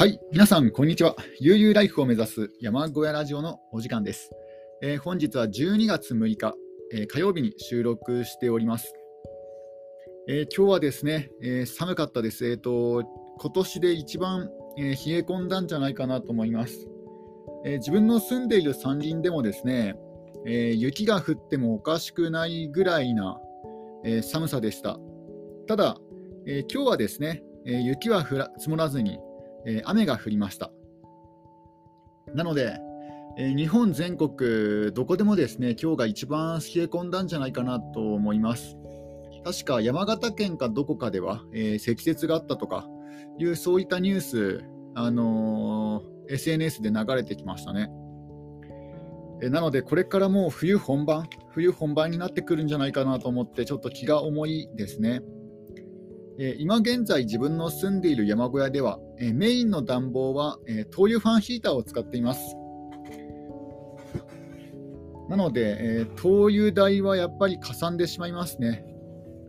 [0.00, 1.14] はい、皆さん、こんにちは。
[1.40, 4.30] 悠々ライフを目指す山小屋ラジオのお時間です。
[4.80, 6.54] えー本日は12月6日、
[6.94, 8.94] えー火曜日に収録しております。
[10.26, 12.50] えー今日はですね、えー寒かったです。
[12.50, 13.02] えっ、と、
[13.40, 14.48] 今年で一番、
[14.78, 16.88] えー冷え込んだんじゃないかなと思います。
[17.66, 19.96] えー自分の住んでいる山林でもですね、
[20.46, 23.38] えー雪が降ってもおかしくないぐらいな、
[24.06, 24.98] えー寒さでした。
[25.66, 25.98] ただ、
[26.46, 29.18] えー今日はですね、えー雪は降ら積もらずに、
[29.66, 30.70] えー雨が降りました。
[32.34, 32.78] なので、
[33.38, 38.76] えー日本全国どこでもですね、今日が一番冷え込んだんじゃないかなと思います。
[39.44, 42.86] 確か山形県かどこかでは、えー積雪があったとか
[43.38, 47.90] いうそういったニュース、あのー SNS で流れてきましたね。
[49.42, 55.22] えなので、これからもう冬本番、冬本番になってくるんじゃないかなと思って、ちょっと気が重いですね。
[56.38, 62.56] えー今現在自分の住んでいる山小屋では、えーメインの暖房は、え灯油ファンヒーターを使っています。
[65.28, 68.84] なので、え灯油代はやっぱりかさんでしまいますね。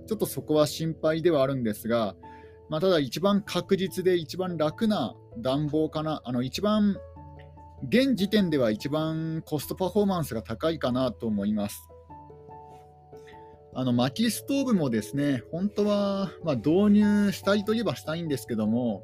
[0.07, 2.15] ちょっとそこは心配ではあるんですが、
[2.69, 6.97] まあ、ただ一番確実で一番楽な暖房かな、あの一番
[7.89, 11.90] 現時点では一番コストパフォーマンスが高いかなと思います。
[13.73, 19.03] あの薪ストーブもですね、本当は、まあ、導入したいといえばしたいんですけども、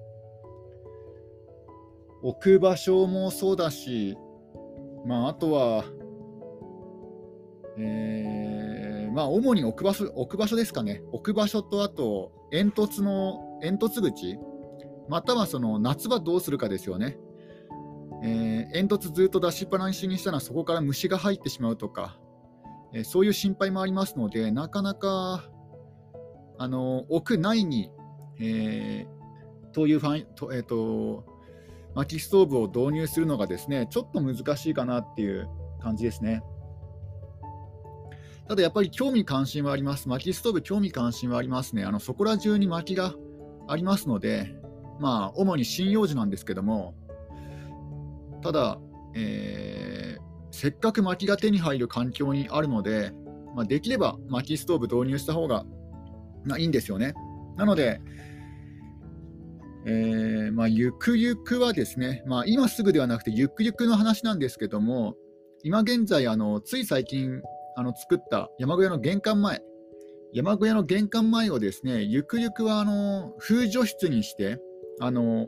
[2.22, 4.18] 置く場所もそうだし、
[5.06, 5.86] まあ、あとは、
[7.78, 14.38] えーまあ、主に置く場所置く場所ですかね、置く場所とあと煙突の煙突口、
[15.08, 17.18] またはその夏場どうするかですよね。
[18.24, 22.20] えー煙突ずっと出しっぱなしにしたらそこから虫が入ってしまうとか、
[22.94, 25.44] えそういう心配もありますので、なかなか
[26.58, 27.92] あの屋内に、
[28.40, 29.18] えー
[29.74, 31.26] 灯油ファンと、えーと
[31.94, 35.48] 薪ストーブを導入するのがですねちょっと難しいかなっていう
[35.80, 36.44] 感じですね。
[38.48, 40.08] ただやっぱり興味関心はあります。
[40.08, 41.84] 薪ストーブ興味関心はありますね。
[41.84, 43.14] あのそこら中に薪が
[43.68, 44.56] ありますので、
[45.00, 46.96] まあ主に針葉樹なんですけども、
[48.42, 48.80] ただ、
[49.14, 50.07] えー
[50.52, 53.12] せっかく薪が手に入る環境にあるので、
[53.56, 55.66] まあ、できれば薪ストーブ導入した方が、
[56.46, 57.14] まあ、いいんですよね。
[57.58, 58.00] なので、
[59.86, 65.16] えーまあ、ゆくゆくはですね、まあ、今すぐではなくてゆくゆくの話なんですけども、
[65.64, 67.42] 今現在、あのつい最近
[67.76, 69.62] あの作った山小屋の玄関前、
[70.34, 74.60] 山小屋の玄関前をですね、ゆくゆくはあの風除室にして、
[75.00, 75.48] あの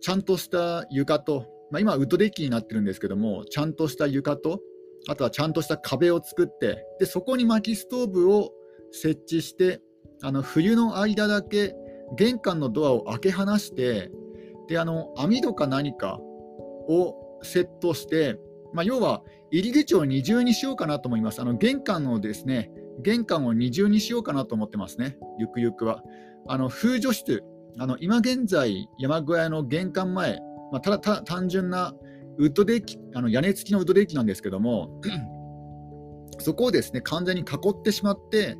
[0.00, 4.60] ちゃんとした床と、まあ、今、ウッドデッキになってるんですけども、ちゃんとした床と、
[5.08, 8.52] あとはちゃんとした壁を作って、でそこに薪ストーブを
[8.92, 9.80] 設置して、
[10.22, 11.74] あの冬の間だけ
[12.16, 14.10] 玄関のドアを開け放して、
[14.68, 16.18] であの網戸か何か
[16.88, 18.38] をセットして、
[18.72, 21.40] まあ、要は入り口を二重にしようかなと思います。
[21.40, 22.70] あの玄関をですね、
[23.02, 26.02] 玄関を二重にしようかなと思ってますね、ゆくゆくは。
[26.46, 27.42] あの風除室、
[27.78, 30.38] あの今現在、山小屋の玄関前、
[30.74, 31.94] まあ、ただ単純な
[32.36, 35.00] ウッドデッキ、あの屋根付きのウッドデッキなんですけども、
[36.40, 38.56] そこをですね完全に囲ってしまって、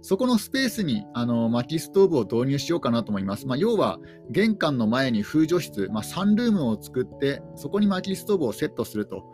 [0.00, 3.46] そこのスペースにあの薪ストーブを導入しようかなと思います。
[3.46, 3.98] まあ、要は、
[4.30, 9.24] 玄関の前に風除室、まあ、サンルームを作って、そこに薪ストーブをセットすると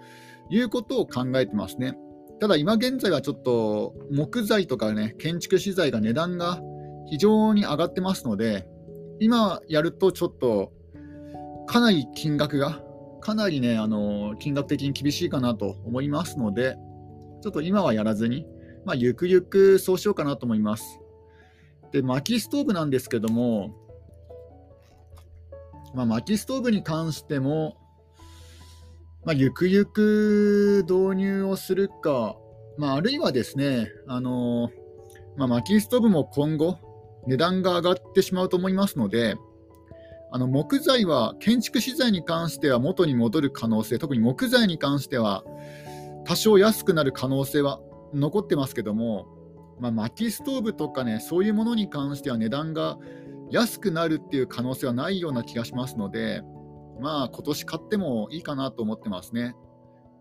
[0.50, 1.94] いうことを考えてますね。
[2.40, 6.60] ただ、今現在はちょっと木材とかね、建築資材が値段が
[7.06, 8.66] 非常に上がってますので、
[9.20, 10.72] 今やるとちょっと
[11.66, 12.80] かなり金額が、
[13.20, 16.76] かなりね、あの金額的に厳しいかなと思いますので、
[17.42, 18.46] ちょっと今はやらずに、
[18.84, 21.00] まあ、ゆくゆくそうしようかなと思います。
[21.92, 23.74] で、薪ストーブなんですけども、
[25.94, 27.76] まあ、薪ストーブに関しても、
[29.24, 32.36] まあ、ゆくゆく導入をするか、
[32.76, 34.70] まあ、あるいはですね、あの
[35.36, 36.78] まあ、薪ストーブも今後、
[37.26, 39.36] 値段が上がってしまうと思いますので、
[40.34, 45.44] あの木材は建築資材に関しては元に戻る可能性、特に木材に関しては
[46.24, 47.78] 多少安くなる可能性は
[48.12, 49.28] 残ってますけども、
[49.78, 52.98] まあ、薪ストーブとかね、そういうものに関しては値段が
[53.52, 56.42] 安くなるっていう可能性はないような気がしますので、
[57.00, 59.54] まあ今年買ってもいいかなと思ってますね。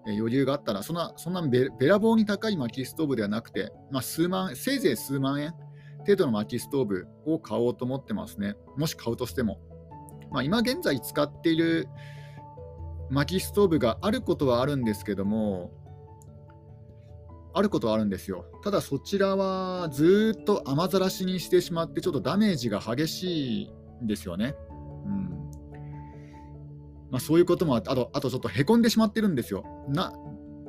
[0.05, 5.55] 余裕があったら、そんなそんなべべらぼうに高い薪ストーブではなくて、まあ、数万せいぜい数万円
[6.01, 8.53] 程度の薪ストーブを買おうと思ってますね。
[8.77, 9.57] もし買うとしても。
[10.33, 11.87] まあ、今現在使っている
[13.09, 15.71] 薪ストーブがあることはあるんですけども、
[17.53, 18.45] あることはあるんですよ。
[18.63, 23.71] ただそちらはずっと雨ざらしにしてしまって、ちょっとダメージが激しい
[24.03, 24.55] んですよね。
[25.05, 25.43] うん
[27.11, 29.63] まあ、そういうこともあってあとあとちょっとへこんでしまってるんですよ。
[29.87, 30.11] な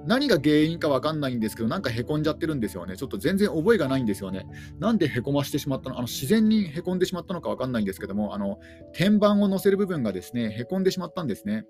[0.07, 2.97] 何が原因か分かんないんですけど、なんかへこんじゃってるんですよね。
[2.97, 4.47] ちょっと全然覚えがないんですよね。
[4.79, 5.97] なんでへこましてしまったの？
[5.97, 8.59] あの自然にへこんでしまったのか分かんないんですけども、あの
[8.93, 11.65] 天板を乗せる部分がですね、へこんでしまったんですね。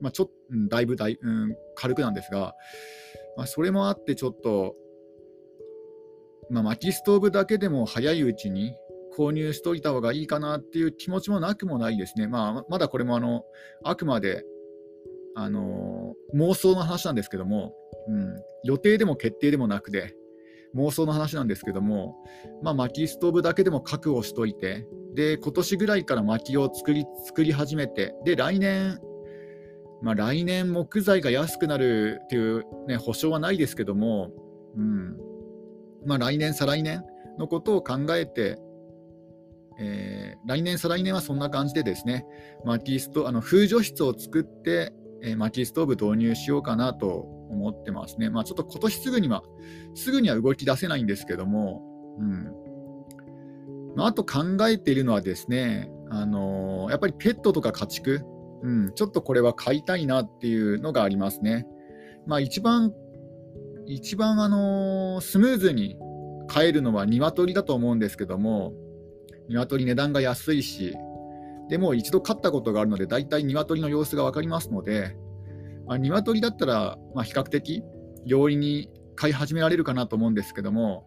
[0.00, 2.54] まあ、ちょっと、うん、だいぶだい、うん、軽くなんですが、
[3.36, 4.74] まあ、それもあってちょっと、
[6.48, 8.74] まあ、薪ストーブだけでも早いうちに
[9.14, 12.28] 購入しといた方がいいかなっていう気持ちもなくもないですね。
[12.28, 13.44] まあ、まだこれもあの
[13.84, 14.42] あくまで
[15.34, 15.99] あの
[16.34, 17.74] 妄想の話なんですけども、
[18.08, 20.14] うん、予定でも決定でもなくて、
[20.74, 22.16] 妄想の話なんですけども、
[22.62, 28.98] まあ、薪ストーブだけでも覚悟しといて、で今年ぐらいから薪を作り作り始めて、で来年、
[30.02, 34.30] まあ、来年木材が安くなるっていう、ね、保証はないですけども、
[34.76, 35.16] うん。
[36.06, 37.04] まあ、来年、再来年
[37.38, 38.58] のことを考えて、
[39.78, 42.24] えー、来年、再来年はそんな感じでですね、
[42.64, 44.92] 薪ストあの風除室を作って、
[45.22, 47.08] え、薪ストーブ導入しようかなと
[47.50, 48.30] 思ってますね。
[48.30, 49.42] まあ、ちょっと今年すぐには、
[49.94, 51.82] すぐには動き出せないんですけども、
[52.18, 52.60] うん
[53.96, 58.20] まあ、あと考えているのはですね、あのー、やっぱりペットとか家畜、
[58.62, 61.66] うん、ちょっとこれは買いたいなっていうのがありますね。
[62.26, 62.92] まあ、一番、
[63.86, 65.96] 一番、あのー、スムーズに
[66.48, 68.72] 買えるのは鶏だと思うんですけども、
[69.48, 70.94] 鶏値段が安いし、
[71.70, 75.16] でも一度飼ったことがあるので、大体鶏の様子が分かりますので、
[75.86, 77.82] まあ、鶏だったら、ま、比較的
[78.26, 81.06] 容易に飼い始められるかなと思うんですけども、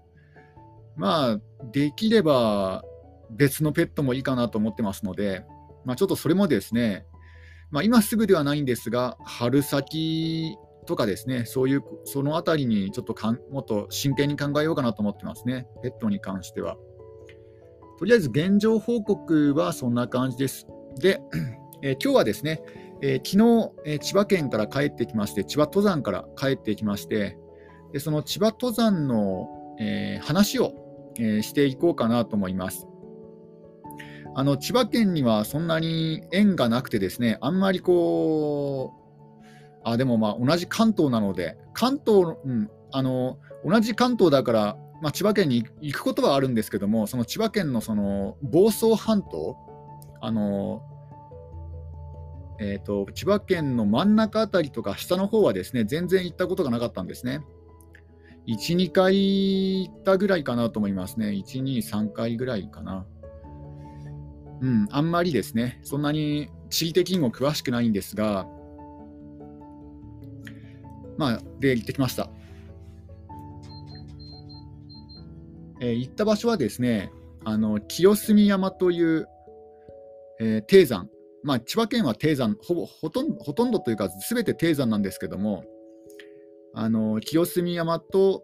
[0.95, 2.83] まあ、できれば
[3.29, 5.45] 別のペットもいいかなと思ってますので、
[5.83, 7.05] まあ、ちょっとそれもですね、
[7.69, 10.55] まあ、今すぐではないんですが、春先
[10.85, 16.77] とかですね、そういう、そのあたりにちょっとかんもっと真剣に考えようかなと思ってますね、ペットに関しては。
[17.99, 20.67] とりあえず現状報告はそんな感じです。
[20.99, 21.21] で、
[21.81, 22.61] えー、今日はですね、
[23.01, 27.37] えー、昨日、えー、千葉県から帰ってきまして、千葉登山から帰ってきまして、
[27.91, 29.49] でその千葉登山の、
[29.79, 30.73] え話を、
[31.19, 32.87] えしていこうかなと思います。
[34.35, 39.43] あの千葉県にはそんなに縁がなくてですね、あんまりこう、
[39.83, 49.57] あでもまあ同じ関東なので、関東、うん、あの同じ関東だからまあ、千葉県に行くことはあるんですけども、その千葉県のその房総半島、
[50.21, 50.81] あの
[52.57, 57.41] えーと、千葉県の真ん中あたりとか下の方はですね全然行ったことがなかったんですね。
[58.47, 61.31] 1、2回行ったぐらいかなと思いますね。
[61.31, 63.05] 1、2、3回ぐらいかな。
[64.61, 68.47] うん、あんまりですね、そんなに地理的にも詳しくないんですが、
[71.17, 72.29] まあ、で行ってきました。
[75.83, 77.11] えー、行った場所はですね、
[77.43, 79.27] あの清澄山という、
[80.39, 81.09] えー、低山、
[81.43, 82.57] まあ、千葉県は低山。
[82.63, 85.65] ほぼほとんど、ほとんどというか、すべて低山なんですけども、
[86.73, 88.43] あの清澄山と、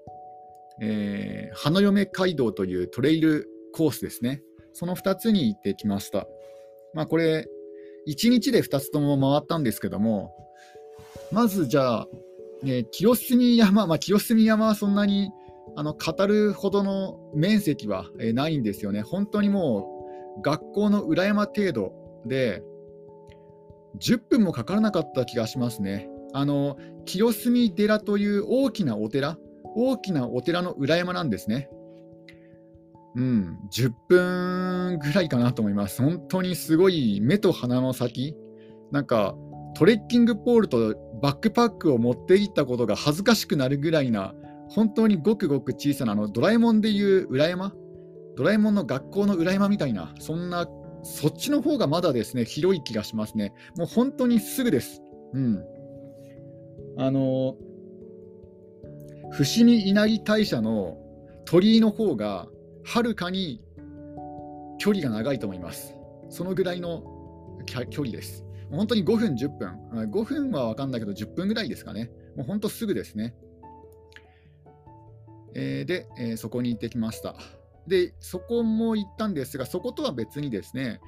[0.81, 4.43] えー、花嫁街道というトレイルコースですね、
[4.73, 6.27] その2つに行ってきました。
[6.93, 7.47] まあ、これ、
[8.05, 10.35] 1日で2つとも回ったんですけども、
[11.31, 12.07] まずじゃあ、
[12.63, 15.31] ね、清澄山、まあ、清澄山はそんなに
[15.75, 19.01] あの語るほどの面積はないんですよね。
[19.01, 19.87] 本当にも
[20.37, 21.93] う学校の裏山程度
[22.25, 22.63] で
[23.99, 26.09] 10分もかからなかった気がしますね。
[26.33, 29.37] あの清澄寺という大きなお寺、
[29.75, 31.69] 大きなお寺の裏山なんですね。
[33.15, 36.01] うん、10分ぐらいかなと思います。
[36.01, 38.35] 本当にすごい目と鼻の先、
[38.91, 39.35] なんか
[39.75, 44.33] トレッキングポールとバックパックを持っていったことが恥ずかしくなるぐらいな
[44.69, 47.73] 本当にごくごく小さなあのドラえもんでいう裏山？
[48.35, 50.67] ドラえもんの学校の裏山みたいなそんな
[51.03, 53.53] そっちの方がまだですね広い気がしますね。
[53.77, 55.01] もう本当にすぐです。
[55.33, 55.63] うん。
[56.97, 57.55] あの
[59.31, 60.97] 伏見稲荷大社の
[61.45, 62.47] 鳥居の方が
[62.83, 63.61] はるかに
[64.79, 65.95] 距離が長いと思います。
[66.29, 67.03] そのぐらいの
[67.89, 68.45] 距離です。
[68.71, 69.77] 本当に5分10分。
[70.11, 72.11] 5分は分かんないけど10分ぐらいですかね。
[72.35, 73.35] もう本当すぐですね。
[75.53, 77.35] えー、で、えー、そこに行ってきました。
[77.87, 80.99] で、そこも行ったんですが、そことは別にですね、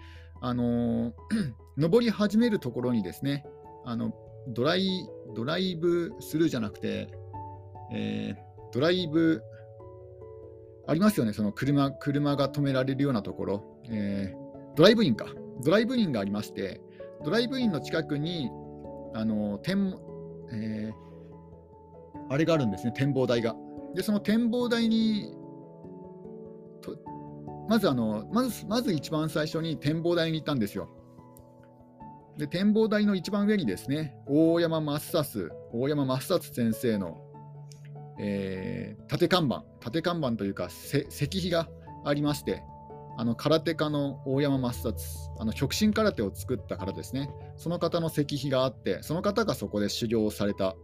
[0.41, 1.13] あのー、
[1.77, 3.45] 登り始めるところにですね、
[3.85, 4.13] あの
[4.47, 7.07] ドライドライブスルーじゃなくて、
[7.93, 9.41] えー、ドライブ、
[10.87, 15.27] ありますよね、その車車が止められるようなところ、えー、ドライブインか、
[15.63, 16.81] ドライブインがありまして、
[17.23, 18.49] ドライブインの近くに、
[19.13, 19.95] あの天
[20.53, 23.55] えー、あれがあるんですね、展望台が。
[23.95, 25.33] で、その展望台に
[26.81, 26.97] と、
[27.69, 30.89] まずあのまずまず一番最初に展望台に行ったんですよ。
[32.37, 37.21] で展望台の一番上にですね、大山正達、大山正達先生の、
[38.19, 41.67] えー、縦看板、縦看板というか、石碑が
[42.05, 42.63] ありまして、
[43.17, 45.05] あの空手家の大山正達、
[45.39, 50.75] あの極真空手を作った方ですね、その方の石碑があって、その方がそこで修行された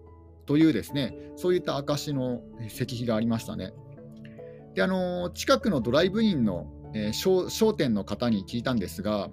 [0.48, 3.74] というですね、そういった証の石碑がありましたね。
[4.74, 9.30] であの近くのドライブインの、えー、商店の方に聞いたんですが、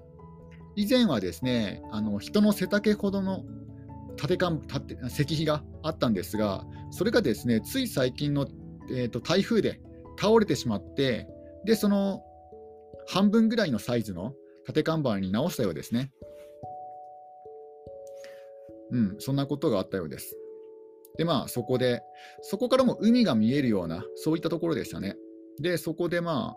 [0.77, 3.45] 以前はですね、あの人の背丈ほどの
[4.17, 8.49] 縦か縦石碑があったんですが、それがですね、つい最近の、
[8.91, 9.81] えーと、台風で
[10.19, 11.29] 倒れてしまって、
[11.65, 12.23] で、その
[13.07, 14.35] 半分ぐらいのサイズの
[14.67, 16.11] 縦看板に直したようですね。
[18.91, 20.37] うん、そんなことがあったようです。
[21.17, 22.03] で、まあ、そこで、
[22.43, 25.17] そこからも海が見えるような、そういったところでしたね。
[25.61, 26.57] で、そこでま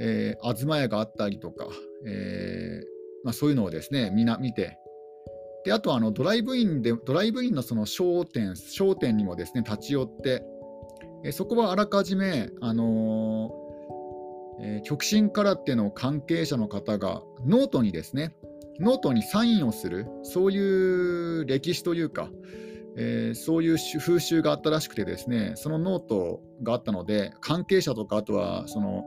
[0.00, 1.66] えー、東屋があったりとか、
[2.06, 4.78] えーまあ、そういうのをですね、みんな見て、
[5.64, 10.44] であとあのドライブインで、ドライブインのその商店、商店にもですね、立ち寄って、
[11.24, 18.36] えそこはあらかじめ、あのー、えー、極真空手の関係者の方がノートにですね、
[18.78, 22.30] ノートにサインをする、そういう歴史というか、
[22.98, 29.04] えー、そういう風習があったらしくてですね、そのノートがあったので、関係者とか、あとはその、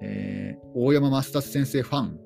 [0.00, 2.18] えー、大山倍達先生ファン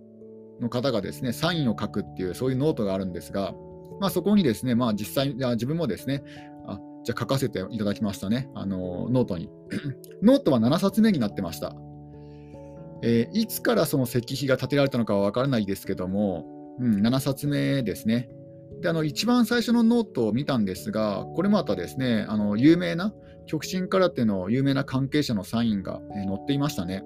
[0.61, 3.55] の方がですね、サインを書くっていう、そういうノートがあるんですが、
[4.01, 6.23] まあ、そこにですね、まあ、実際あ、自分もですね、
[6.67, 9.51] あじゃあ書かせていただきましたね、あのノートに。
[10.23, 11.75] ノートは7冊目になってました。
[13.03, 16.47] えー、いつからその石碑が建てられたのかは分からないですけども、
[16.81, 18.29] うん、7冊目ですね。
[18.81, 23.13] であの一番最初のノートを見たんですが、これまたですね、あの有名な、
[23.47, 27.03] 極真空手の有名な関係者のサインが、え、載っていましたね。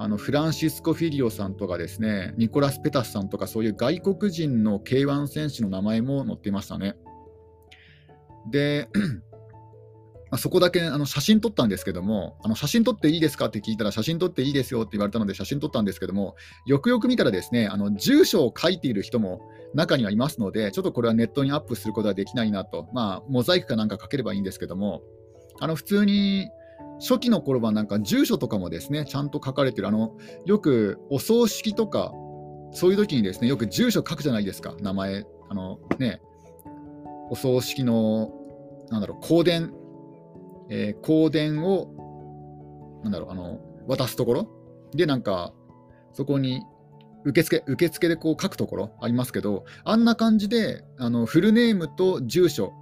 [0.00, 6.94] あのフランシスコ・フィリオさんとかですね、ニコラス・ペタスさんとか、そういう外国人の K1 選手の名前も載っていましたね。
[8.50, 8.88] で、
[10.30, 19.40] まあそこだけあの写真撮ったんですけども、あの写真撮っていいですかって聞いたら、写真撮っていいですよって言われたので、写真撮ったんですけども、よくよく見たら、ですねあの住所を書いている人も
[19.74, 25.02] 中にはいますので、ちょっとこれはネットにアップすることはできないなと、まあ、モザイクかなんかかければいいんですけども、
[25.60, 26.48] あの普通に
[27.00, 30.16] 初期の頃はなんか住所とかもですね、ちゃんと書かれてる、あの
[30.46, 32.12] よくお葬式とか、
[32.72, 36.20] そういう時にですね、よく住所書くじゃないですか、名前、あのね、
[37.30, 38.30] お葬式の、
[38.90, 39.72] なんだろう、香典、
[40.70, 44.48] えー、香典を、なんだろう、あの、渡すところ？
[44.94, 45.52] で、なんか、
[46.12, 46.62] そこに
[47.24, 48.90] 受付受付でこう書くところ？
[49.00, 52.72] ありますけど、あんな感じであのフルネームと住所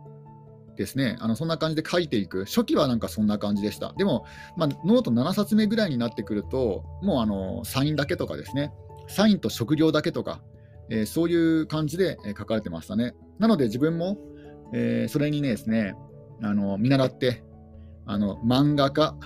[0.77, 3.95] ですね、あのそんな感じで書いていく、初期はなんかそんな感じでした。
[3.97, 4.25] でも、
[4.57, 8.73] まあ、ノート7冊目ぐらいになってくると、もうあのサインだけとかですね、
[9.09, 10.43] サインと職業だけとか、
[10.91, 13.15] えー、そういう感じで書かれてましたね。
[13.39, 14.19] なので自分も、
[14.73, 15.95] えー、それにねですね、
[16.43, 17.43] あの見習って、
[18.07, 19.17] あの漫画家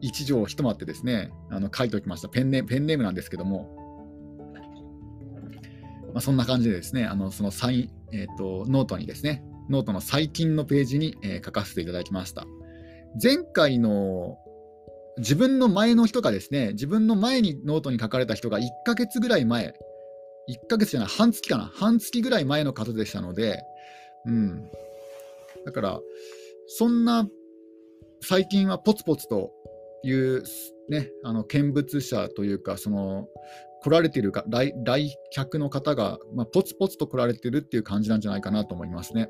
[0.00, 2.62] 一条一回ってですね、あの書いておきましたペンネ。
[2.62, 3.74] ペンネームなんですけども、
[6.12, 12.44] まあ、そんな感じでですね、あのそのサイン、えーとノートにですね、ノートの最近のページに、えー、書かせていただきました。
[13.22, 14.36] 前回の
[15.18, 19.74] 自分の前の人がですね、自分の前にノートに書かれた人が1ヶ月ぐらい前、
[20.48, 23.62] 1ヶ月じゃない、半月かな、半月ぐらい前の方でしたので、
[24.26, 24.68] うん。
[25.64, 26.00] だから、
[26.66, 27.28] そんな
[28.26, 29.52] 最近はポツポツと
[30.02, 30.42] いう、
[30.88, 33.28] ね、あの見物者というか、その
[33.82, 39.28] 来られているか来来客の方が、まあ、ポツポツと来られてるっていう感じなんじゃないかなと思いますね。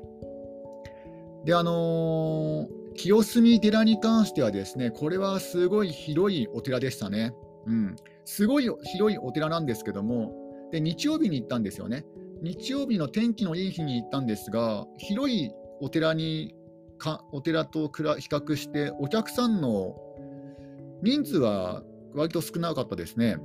[1.43, 7.33] で、あのー、清澄寺に関してはですね、これはすごい広いお寺でしたね。
[7.67, 10.31] うん、すごい広いお寺なんですけども、
[10.71, 12.05] で日曜日に行ったんですよね。
[12.41, 16.54] 日曜日の天気のいい日に行ったんですが、広いお寺に
[16.97, 19.95] かお寺と比較して、お客さんの
[21.01, 21.83] 人数は
[22.13, 23.37] 割と少なかったですね。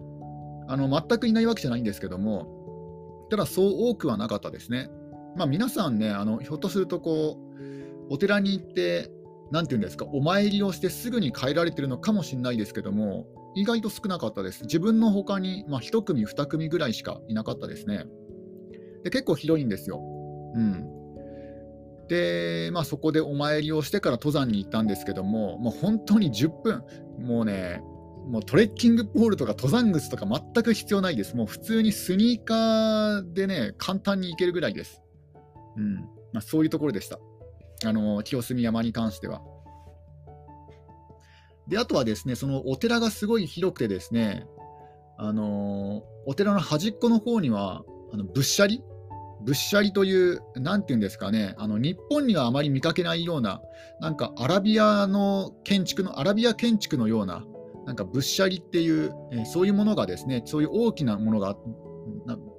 [0.68, 4.90] あの全くいないわけじゃないんですけども、ただそう多くはなかったですね。
[5.36, 9.10] まあ、皆さんね、あのひょっとするとこう、お寺に行って、
[9.52, 14.62] なんていうんですか、お参りをしてすぐに帰られてるのかもしれないですけども、意外と少なかったです。
[14.62, 18.04] 自分の他に、まあ、1組、2組ぐらいしかいなかったですね。
[19.02, 20.00] で結構広いんですよ。
[20.54, 20.88] うん、
[22.10, 26.82] で、まあ、そこでお参りをしてから登山に行ったんですけども、もう本当に10分、
[27.20, 27.84] もうね、
[28.26, 31.36] もうトレッキングポールとか登山靴とか全く必要ないです。
[31.36, 35.02] もう普通にスニーカーでね、簡単に行けるぐらいです。
[35.76, 35.94] うん
[36.32, 37.20] まあ、そういうところでした。
[37.84, 39.40] あの清澄山に関しては。
[41.68, 44.44] であとはですねそのお寺がすごい広くてですね
[45.16, 48.82] あのお寺の端っこの方にはあのぶっしゃり
[49.42, 53.60] ぶっしゃりという、なんていうんですかね、あの日本にはあまり見かけないような、
[54.00, 57.44] なんかアラビアの建築の、アラビア建築のような、
[57.86, 61.56] なんかぶっしゃりっていう、え、そういうものがですね、そういう大きなものが、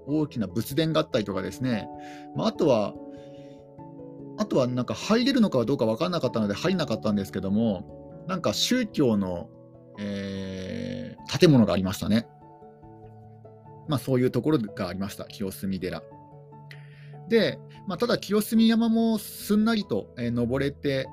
[0.08, 1.88] 大きな仏殿があったりとかですね、
[2.36, 2.94] まあ、あとは、
[4.38, 9.50] あとはなんか入れるのかどうか分からなかったので入んなかったんですけども、なんか宗教の、
[10.00, 12.28] えー、建物がありましたね。
[13.88, 16.02] まあ、そういうところがありました、清澄寺。
[17.32, 21.08] で、まあ、ただ清澄山もすんなりと、えー、登れて、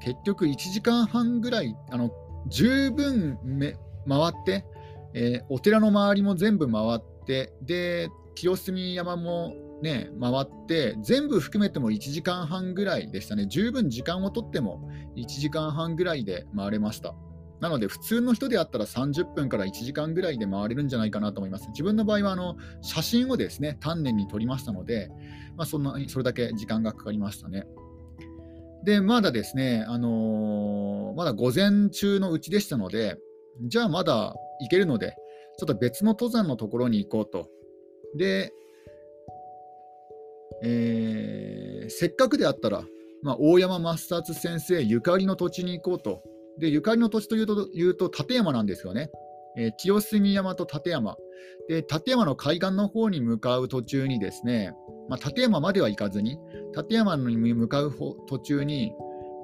[0.00, 2.10] 結局1時間半ぐらい、あの
[2.48, 3.76] 十分め
[4.08, 4.64] 回って、
[5.12, 13.46] えー、お寺の周りも全部回って、で、清澄山もね、回って、全部含めても1時間半ぐらいでしたね。
[13.46, 17.14] 十分時間をとっても1時間半ぐらいで回れました。
[17.60, 21.68] なので、普通の人であったら30分から1時間ぐらいで回れるんじゃないかなと思います。
[21.70, 25.10] 自分の場合はあの写真をですね、丹念に撮りましたので、
[25.56, 27.66] まあ、そんなそれだけ時間がかかりましたね。
[28.84, 33.18] で、まだですね、あのー、まだ午前中のうちでしたので、
[33.66, 35.16] じゃあまだ行けるので、
[35.58, 37.50] ちょっと別の登山のところに行こうと。
[38.16, 38.52] で、
[40.62, 42.84] えー、せっかくであったら、
[43.22, 46.22] まあ、大山増達先生ゆかりの土地に行こうと。
[46.58, 49.10] で、ゆかりの土地というと、いうと立山なんですよね。
[49.56, 51.16] えー、清澄山と立山。
[51.68, 54.72] で、立山の海岸の方に向かう途中にですね、
[55.08, 56.38] まあ、立山までは行かずに、
[56.76, 57.92] 立山に向かう
[58.28, 58.92] 途中に、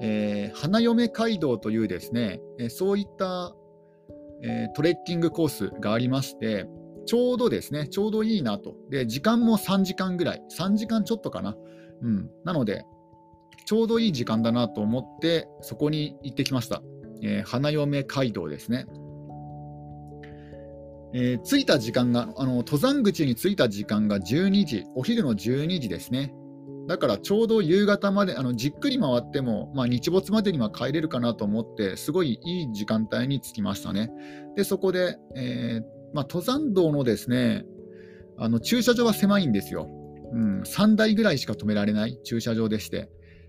[0.01, 3.55] えー、花嫁街道というですね、えー、そういった、
[4.43, 6.67] えー、トレッキングコースがありまして、
[7.07, 8.77] ちょうどですね、ちょうどいいなと。
[8.91, 11.57] で、時間も3時間ぐらい、3時間ちょっとかな。
[12.03, 12.31] うん。
[12.45, 12.85] なので、
[13.67, 16.83] ちょうどいい時間だなと思って、そこに行ってきました。
[17.25, 18.87] えー、花嫁街道ですね。
[21.17, 26.35] えー、着いた時間があの、登山口に着いた時間が12時、お昼の12時ですね。
[26.87, 34.11] だからちょうど夕方まで、あのじっくり回っても、まあ、日没までには帰れるかなと思って、すごいいい時間帯に着きましたね。
[34.57, 35.83] で、そこで、えー、
[36.13, 37.65] まあ、登山道のですね、
[38.37, 39.89] あの駐車場は狭いんですよ、
[40.33, 40.63] うん。
[40.63, 43.09] 3台ぐらいしか止められない駐車場でして、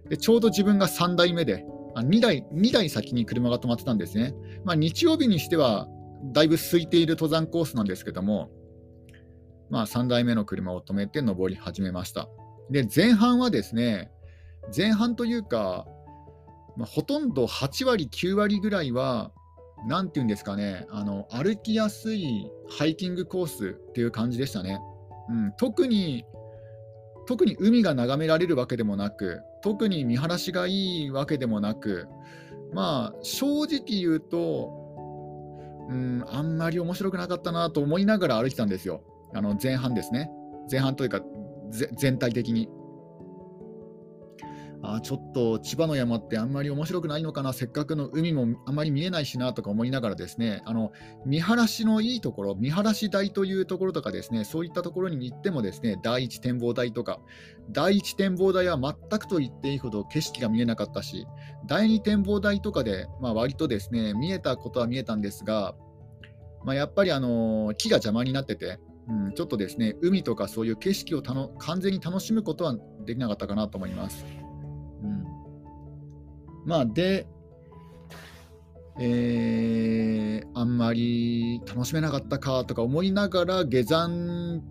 [0.09, 4.35] でちょうど自分が3台目で、あ2台、2台先に車が止まってたんですね。
[4.63, 5.87] まあ、日曜日にしては
[6.31, 8.49] だいぶ空いている登山コースなんですけども、
[9.69, 12.29] まあ、3台目の車を止めて登り始めました。
[12.69, 14.11] で、前半はですね、
[14.75, 15.87] 前半というか、
[16.75, 19.31] まあ、ほとんど8割、9割ぐらいは、
[19.87, 24.79] なんていうんですかね、あの歩きやすいハイキングコースっていう感じでしたね。
[25.29, 26.25] うん、特に
[27.25, 32.07] 特に海が眺められるわけでもなく、特に見晴らしがいいわけでもなく、
[32.73, 34.85] まあ、正直言うと、
[35.89, 39.01] うん、あんまり面白くなかったなと思いながら歩いてたんですよ。
[39.33, 40.31] あの前半ですね。
[40.69, 41.21] 前半というか、
[41.71, 42.69] 全体的に。
[44.93, 50.91] あちょっと千葉の山ってあんまり面白くないのかな、せっかくの海もあまり見えないしなとか思いながらですね、あの
[51.25, 57.19] 見晴らしのいいところ、見晴らし台というところとかですね、そういったところに行ってもですね、第一展望台とか、
[57.71, 61.25] 第一展望台は全くと言っていいほど景色が見えなかったし、
[61.65, 65.75] 第二展望台とかで、まあ、割とですね、見えたことは見えたんですが、
[66.63, 74.25] まあ、やっぱりあの木が邪魔になってて、うん、ちょっとですね、海とかそういう景色をたの完全に楽しむことはできなかったかなと思います。
[76.65, 77.27] まあ、で、
[78.99, 84.61] えー、あんまり楽しめなかったかとか思いながら下山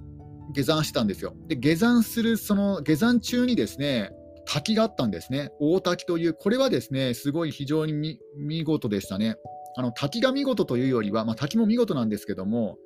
[0.52, 1.35] 下山してたんですよ。
[1.46, 4.11] で下山するその下山中にですね
[4.46, 5.50] 滝があったんですね。
[5.59, 9.37] 大滝という、これはですねすごい非常に見事でしたね。
[9.76, 12.76] あの滝が見事というよりは、まあ、滝も見事なんですけども、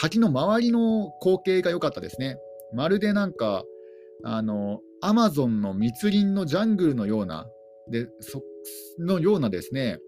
[0.00, 2.38] 滝の周りの光景が良かったですね。
[2.74, 3.62] まるでなんか、
[4.24, 7.46] あのアマゾンの密林のジャングルのような
[7.90, 8.42] でそ
[8.98, 9.98] のようなですね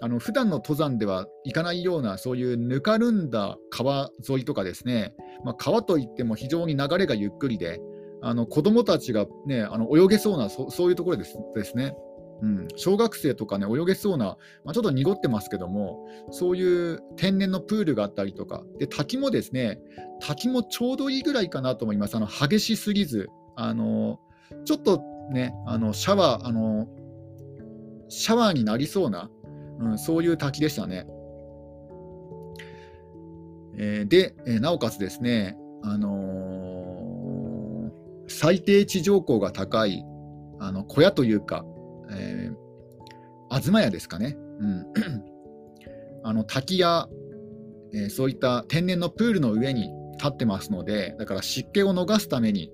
[0.00, 7.80] あの普段の登山では行かないようなそういうぬかるんだ川沿いとかですね、まあ、川といっても非常に流れがゆっくりで
[8.22, 11.94] あの子どもたちが、ね、あの泳げそうなそういうところですですね。
[12.42, 19.78] うん、小学生とかね、泳げそうな、まあ、ちょっと濁ってますけども、そういう天然のプールがあったりとか、で滝もですね、
[20.20, 22.16] 滝もちょうどいいぐらいかなと思います。
[22.16, 24.20] あの激しすぎず、あの
[24.66, 26.86] ちょっとね、あのシャワー、あの
[28.08, 29.30] シャワーになりそうな、
[29.80, 31.06] うん、そういう滝でしたね。
[33.78, 40.04] えー、で、え、なおかつですね、あのー、最低地上高が高い
[40.58, 41.64] あの小屋というか、
[42.10, 44.86] えー、東屋ですかね、うん、
[46.24, 47.08] あの滝や、
[47.92, 52.72] えー、そういった天然のプールの上に立ってますので、だから湿気を逃すために、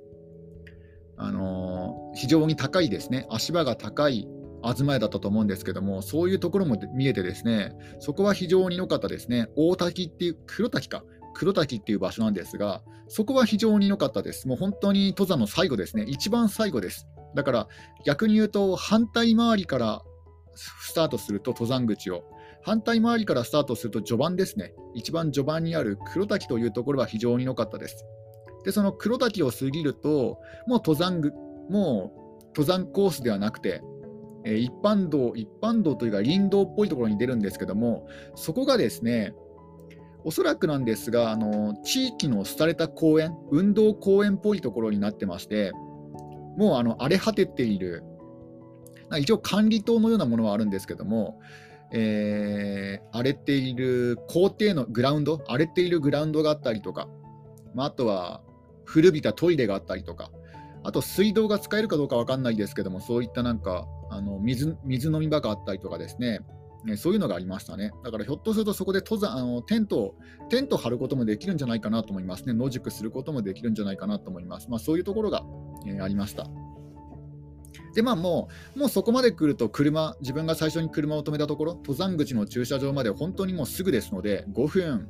[1.16, 4.28] あの、非常に高いですね、足場が高い
[4.62, 9.48] 東屋だったと思うんですけども、そういうところも見えてですね、そこは非常に良かったですね。
[9.56, 14.48] 大滝っていう、黒滝か、黒滝っていう場所なんですが、そこは非常に良かったです。
[14.48, 17.06] もう本当に登山の最後ですね、一番最後です。
[17.34, 17.68] だから
[18.04, 20.02] 逆に言うと、反対回りから
[20.54, 22.24] スタートすると登山口を、
[22.62, 28.04] 反対回りからスタートすると序盤ですね、一番序盤にある黒滝というところは非常に良かったです。
[28.64, 31.20] で、その黒滝を過ぎると、もう登山
[31.68, 33.82] もう登山コースではなくて、
[34.44, 39.34] え一般道、一般道というか林道っぽいところに出るんですけども、そこがですね、
[40.24, 45.72] おそらくなんですが、あの地域の廃れた公園、運動公園っぽいところになってまして、
[46.56, 48.04] もうあの荒れ果てている、
[49.18, 51.40] 一応管理棟のようなものはあるんですけども、
[51.92, 57.08] えー、荒れている校庭のグラウンド、荒れているグラウンドがあったりとか、
[57.74, 58.42] まあ、あとは
[58.84, 60.30] 古びたトイレがあったりとか、
[60.84, 66.40] あと水道が使えるかどうか分かんないですけども、そういったなんかあの水水飲み場があったりとかですね、
[66.84, 67.92] ね、そういうのがありましたね。
[68.04, 70.14] だからひょっとするとそこで登山あのテントを
[70.48, 72.52] テント張ることもできるんじゃないかなと思いますね。
[72.52, 74.68] 野宿することもできるんじゃないかなと思います。
[74.68, 75.44] まあ、そういうところが、
[75.86, 76.48] えー、ありました。
[77.94, 85.08] で、まあもう、もうそこまで来ると車、自分が最初に車を止めたところ、登山口の駐車場まで本当にもうすぐですので、5分、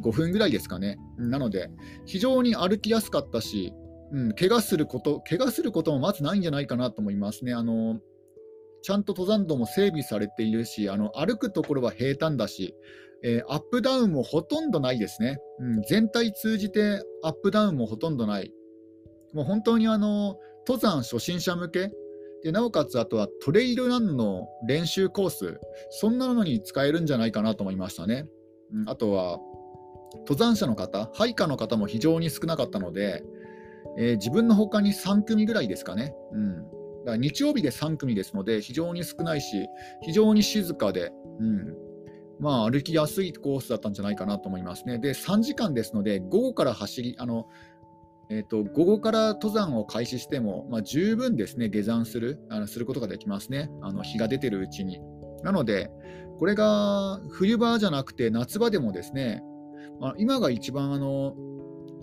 [0.00, 0.98] 5分ぐらいですかね。
[1.18, 1.70] なので、
[2.04, 3.72] 非常に歩きやすかったし、
[4.12, 7.52] うん、怪我すること、怪我することもまずないんじゃないかなと思いますね。
[7.52, 7.98] あの
[8.86, 12.76] ちゃんと登山道も整備されているし、あの歩くところは平坦だし、
[13.24, 15.82] えー、アップダウンもほとんどないですね、うん。
[15.82, 18.52] 全体通じてアップダウンもほとんどない。
[19.34, 21.90] もう本当にあの登山初心者向け
[22.44, 25.58] で、なおかつあとはトレイルランの練習コース、
[25.90, 28.28] そんなのに使えるんじゃないかなと思いましたね。
[28.72, 29.40] うん、あとは
[30.18, 33.24] 登山者の方、ハイカーの方も非常に少なかったので、
[33.98, 36.14] えー、自分の他に3組ぐらいですかね。
[36.30, 39.68] うんだから日曜日で3組ですので、非常に少ないし、
[40.02, 41.74] 非常に静かで、うん
[42.40, 44.98] まあ、歩きやすいコースだったんじゃないかなと思いますね。
[44.98, 47.46] で、3時間ですので、午後から走り、あの
[48.28, 55.00] えーと、午後から登山を開始しても、まあ、十分ですね、下山するあのすることができますね、あの日が出てるうちに。
[55.44, 55.90] なので、
[56.40, 59.44] これが冬場じゃなくて夏場でもですね、
[60.00, 61.34] まあ、今が一番あの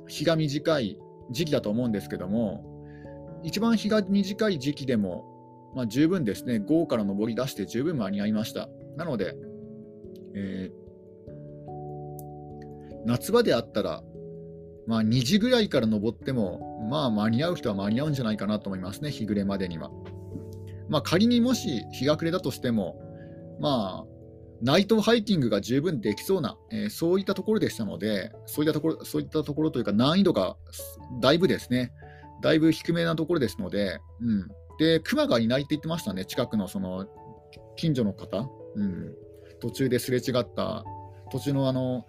[0.07, 0.97] 日が短い
[1.29, 2.72] 時期だと思うんですけども、
[3.43, 5.25] 一番日が短い時期でも、
[5.75, 8.69] まあ、十分ですね、午後から登り出して十分間に合いました。
[8.95, 9.35] なので、
[10.35, 10.83] えー、
[13.05, 14.03] 夏場であったら、
[14.87, 19.91] まあ、2時ぐらいから登っても、まあ、間に合う人は間に合うんじゃないかなと思いますね、日暮れまでには。
[20.89, 22.99] まあ、仮にもし日が暮れだとしても、
[23.59, 24.13] まあ、
[24.61, 30.55] ナイトハイキングが十分できそうな、えー、そういったところでしたので、そういったところそういったところというか、難易度が
[31.19, 31.91] だいぶですね、
[32.43, 37.07] だいぶ低めなところですので、うん、で、熊がいないって言ってましたね、近くのその
[37.77, 39.15] 近所の方、うん、
[39.61, 40.83] 途中ですれ違った、
[41.31, 42.05] 途中のあの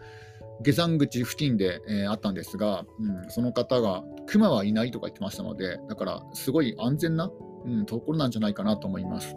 [0.62, 7.30] 下山口付近で、えー、あったんですが、うん、その方が、熊はいないとか言ってましたので、だからすごい安全な、
[7.64, 9.36] うん、ところなんじゃないかなと思います。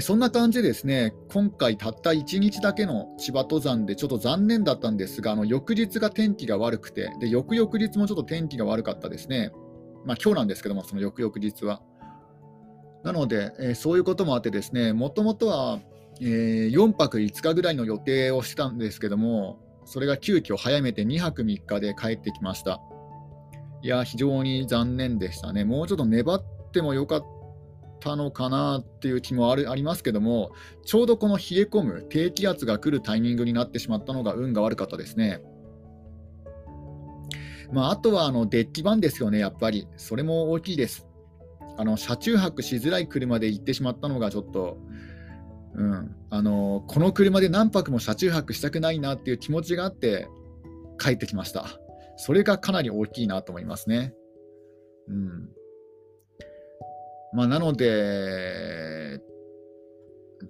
[0.00, 9.52] そんな感じでですね、今回たった1日だけの千葉登山でちょっと残念だったんですが、あの翌日が天気が悪くて、で翌々日もちょっと天気が悪かったですね。
[10.06, 11.82] まあ今日なんですけども、その翌々日は。
[13.04, 15.80] なので、えー、そういうこともあってですね、もともとは、
[16.20, 22.80] えー、4泊5日ぐらいの予定をしてたんですけども、それが急遽早めて2泊3日で帰ってきました。
[23.82, 25.64] いや、非常に残念でしたね。
[25.64, 27.24] もうちょっと粘ってもよかっ
[28.02, 30.52] たのかなっていう気もあるありますけども、
[30.84, 35.42] ちょうどこの冷え込む低気圧が来るタイミングになってしまったのが運が悪かったですね。
[37.72, 39.88] まあ、あとはあのデッキ版ですよね、やっぱり。
[39.96, 41.06] それも大きいです。
[41.78, 44.76] あの車中泊しづらい車で行ってしまったのがちょっと、
[45.74, 50.28] うん、あのこの車で何泊も車中泊したくないなっていう気持ちがあって
[50.98, 51.66] 帰ってきました。
[52.16, 54.12] それがかなり大きいなと思いますね。
[55.08, 55.61] うん
[57.32, 59.20] まあ、なので、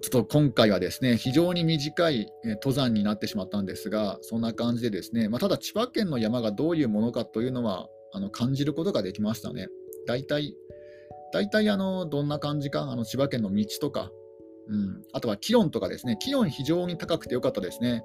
[0.01, 9.67] ちょっと今回はですね、非常に短い登山になってしまったんですが、そんな感じでですね、まあ、ただ千葉県の山がどういうものかというのはあの感じることができましたね。
[10.07, 10.55] 大体、
[11.31, 14.11] 大体あのどんな感じか、あの千葉県の道とか、
[14.67, 18.03] うん、あとは気温とかですね、気温非常に高くてよかったですね。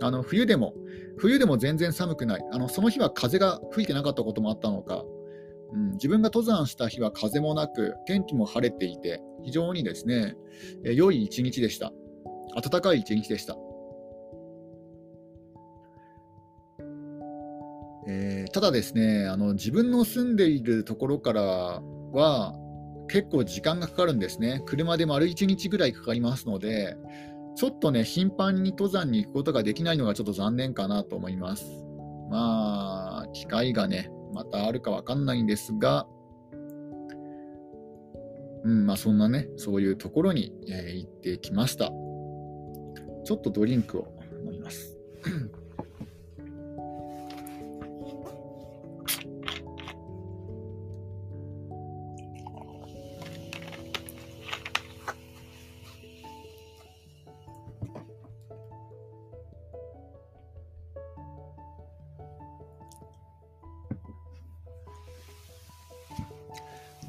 [0.00, 0.74] あの冬でも、
[1.16, 5.04] 冬でも全然寒くないあの、その日は風が吹いてなかったこともあったのか、
[5.72, 10.34] うん、自分が登山した日は風もなく、天気も晴れていて、非常にですね、
[10.84, 11.92] え良い一日でした。
[12.60, 13.56] 暖かい一日でした。
[18.08, 22.54] えー、ただですねあの、自分の住んでいるところからは
[23.08, 24.62] 結構時間がかかるんですね。
[24.64, 26.96] 車で丸1日ぐらいかかりますので、
[27.56, 31.64] ちょっとね、頻繁に登山に行くことができないのがちょっと残念かなと思います。
[32.30, 36.06] まあ、機会がね、またあるかわかんないんですが、
[38.64, 41.86] うん、まあそんなね、そういうところに、えー、行ってきました。
[43.24, 44.12] ちょっとドリンクを
[44.44, 44.98] 飲みます。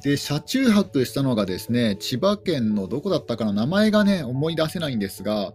[0.08, 5.54] で、車中泊したのがですね、千葉県のどこだったかな、名前がね、思い出せないんですが、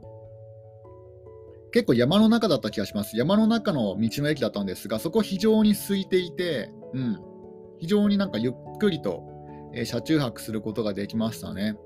[1.73, 3.17] 結構山の中だった気がします。
[3.17, 7.19] 山の中の道の駅だったんですが、そこ非常に空いていて、うん、
[7.79, 9.25] 非常になんかゆっくりと、
[9.73, 11.79] えー、車中泊することができましたね。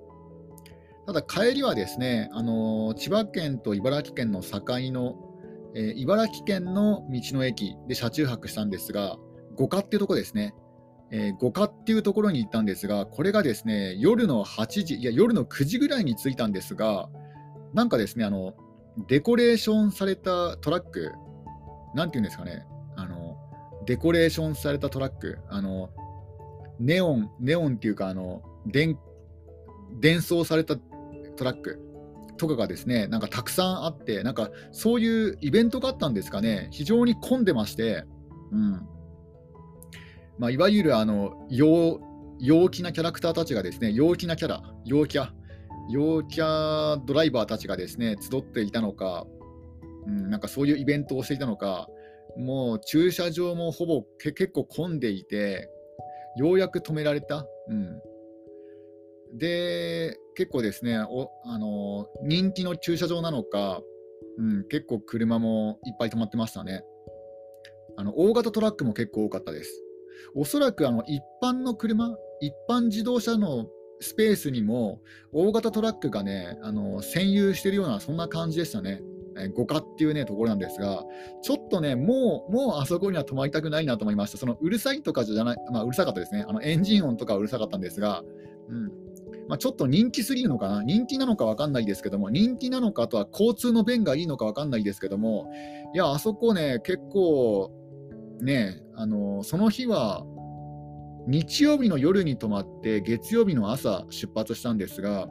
[1.06, 5.14] ただ帰りはですね、あのー、千葉県と茨城県の境の、
[5.76, 9.18] えー、茨城県の道の駅で車中泊したんですが、
[9.54, 10.52] 五花ってとこですね。
[11.10, 17.08] えー、五花っていうところに行ったんですが、これがですね、夜の8時、いや、夜の9時ぐらいに着いたんですが、
[17.74, 18.54] なんかですね、あの、
[19.08, 21.12] デコレーションされたトラック、
[21.94, 22.66] なんていうんですかね、
[22.96, 23.36] あの、
[23.86, 25.90] デコレーションされたトラック、あの、
[26.80, 28.98] ネオン、ネオンっていうか、あの、電、
[30.00, 30.76] 伝送された
[31.36, 31.80] トラック
[32.36, 38.04] とかがですね、なんかたくさんあって、なんかそういうイベントがあったんですかね、非常に混んでまして、
[38.52, 38.88] うん。
[40.38, 42.00] まあ、いわゆるあの陽
[42.38, 45.30] 陽気なキャラクターたちがですね、陽気なキャラ、陽キャ、
[45.90, 49.26] 陽キャドライバーたちがですね、集っていたのか、
[50.06, 51.88] うん、なんかそういうイベントをしていたのか、
[52.36, 55.70] もう駐車場もほぼ結構混んでいて、
[56.36, 57.46] ようやく止められた。
[57.68, 58.00] うん、
[59.38, 63.80] で、結構ですねお、あの人気の駐車場なのか、
[64.38, 66.82] うん、結構車もいっぱい止まってましたね。
[67.96, 69.85] あの大型トラックも結構多かったです。
[70.34, 73.66] おそらくあの一般の車、一般自動車の
[74.00, 75.00] スペースにも
[75.32, 79.02] 大型トラックがね、あの占有してるような、そんな感じでしたね。
[79.54, 81.04] 五花っていうね、ところなんですが、
[81.42, 84.38] ちょっとね、もう、もうあそこには止まりたくないなと思いました。
[84.38, 86.46] そのうるさいとかじゃない、まあ、うるさかったですね。
[86.48, 88.24] あのエンジン音とかうるさかったんですが、
[88.68, 89.06] うん
[89.48, 95.52] まあ、ちょっと人気すぎるのかな、人気なのか分かんないですけども、人気なのか、とは交通の便がいいのか分かんないですけども、
[95.94, 97.70] いや、あそこね、結構、
[98.40, 100.24] ね、あのその日は
[101.26, 105.26] 日曜日の夜に泊まって月曜日の朝出発したんですが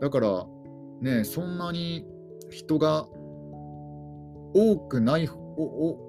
[0.00, 0.46] だから
[1.00, 2.06] ねそんなに
[2.50, 3.06] 人が
[4.54, 6.06] 多くないおお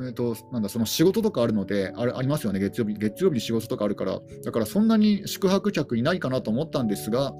[0.00, 4.18] えーと、なんだその仕事とかあるのであありますよね月曜日月曜日仕事とかあるから。
[4.44, 7.32] だからそんなに宿泊客いないかなと思ったんですが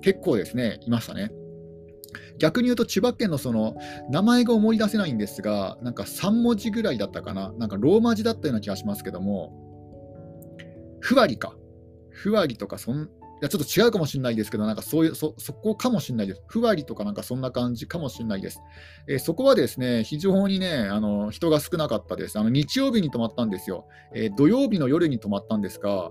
[0.00, 1.30] 結構ですねいましたね。
[2.38, 3.76] 逆に言うと千葉県のその
[4.10, 9.52] 名前が思い出せないんですが、なんか3文字ぐらいだったかな、なんかローマ字だったような気がしますけども、
[11.00, 11.56] ふわりか。
[12.10, 13.08] ふわりとかそん、い
[13.40, 16.42] やちょっと違うかもしれないですけど、なんかそういうそ、そこかもしれないです。
[16.46, 18.60] ふわりとかなんかそんな感じかもしれないです。
[19.08, 22.38] えー、そこはですね、非常にね、あの人が少なかったです。
[22.38, 26.10] あの日曜日に泊まったんですよ、えー、土曜日の夜に泊まったんですが、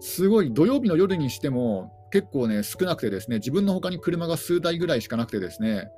[0.00, 5.88] すごい土曜日の夜にしても、結構ね、少なくてですね、自分の他に車が数台ぐらいしかなくてですね、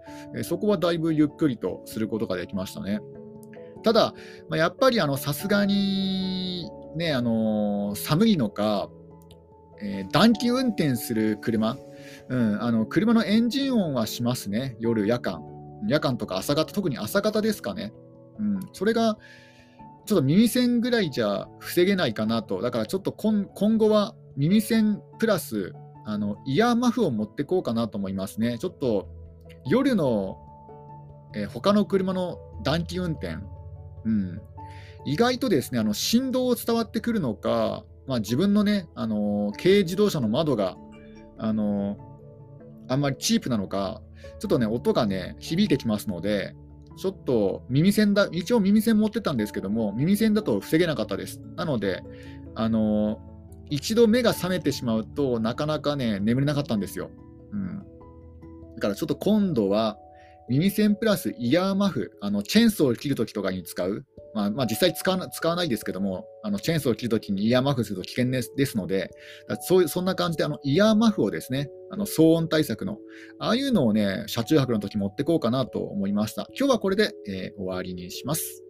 [0.43, 3.01] そこはだいぶゆっくりとすることができましたね。
[3.83, 4.15] ただ、
[4.49, 8.91] まあ、やっぱりさすがに、ね、あのー、寒いのか、
[9.81, 11.77] えー、暖気運転する車、
[12.29, 15.43] うん、あの車のエンジン音はしますね、夜、夜間。
[15.89, 17.93] 夜間とか朝方、特に朝方ですかね。
[18.39, 19.19] うん、それが
[20.07, 23.49] ちょっと耳栓ぐらいじゃ防げないかなと、だからちょっと今
[23.79, 25.73] 後は耳栓プラス
[26.05, 28.59] あのイヤーマフを持ってこうかなと思いますね。
[28.59, 29.09] ちょっと
[29.67, 30.39] 夜の、
[31.35, 33.37] えー、他の車の暖気運転、
[34.05, 34.41] うん、
[35.05, 40.77] 意外とですねあの振動を伝わってくるのか、まあ、自分のね、あの軽自動車の窓が、
[41.39, 41.97] あの
[42.89, 44.03] あんまりチープなのか、
[44.39, 46.55] ちょっとね、音がね、響いてきますので、
[46.99, 51.41] ちょっと耳栓だ、一応耳栓持ってたんですけども、耳栓だと防げなかったです。
[51.57, 52.03] なので、
[52.55, 53.21] あの
[53.71, 57.11] 一度目が覚めてしまうとなかなかね眠れなかったんですよ。
[57.53, 57.79] うん、
[58.75, 59.97] だからちょっと今度は
[60.49, 69.11] 耳栓プラスイヤーマフあのチェーンソーを切るときとかに使う、まあ、まあ、実際使わ使わないですけどもあのチェーンソーを切るときにイヤーマフすると危険ですですので
[69.61, 72.99] そうそんな感じであのイヤーマフをですねあの騒音対策の
[73.39, 78.63] ああいうのをね車中泊の時持ってこうかなと思いました今日はこれで、えー、終わりにします。